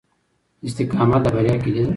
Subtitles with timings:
[0.67, 1.89] استقامت د بریا کیلي ده.